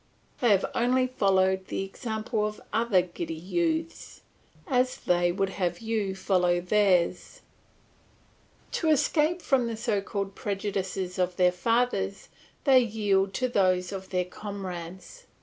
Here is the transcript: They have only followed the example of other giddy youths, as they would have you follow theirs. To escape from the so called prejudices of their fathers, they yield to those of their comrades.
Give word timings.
They 0.39 0.49
have 0.49 0.65
only 0.73 1.05
followed 1.05 1.67
the 1.67 1.83
example 1.83 2.47
of 2.47 2.59
other 2.73 3.03
giddy 3.03 3.35
youths, 3.35 4.21
as 4.65 4.97
they 4.97 5.31
would 5.31 5.49
have 5.49 5.77
you 5.77 6.15
follow 6.15 6.59
theirs. 6.59 7.41
To 8.71 8.89
escape 8.89 9.43
from 9.43 9.67
the 9.67 9.77
so 9.77 10.01
called 10.01 10.33
prejudices 10.33 11.19
of 11.19 11.35
their 11.35 11.51
fathers, 11.51 12.29
they 12.63 12.79
yield 12.79 13.35
to 13.35 13.47
those 13.47 13.91
of 13.91 14.09
their 14.09 14.25
comrades. 14.25 15.27